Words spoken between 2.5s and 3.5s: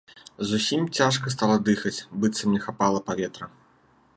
не хапала паветра.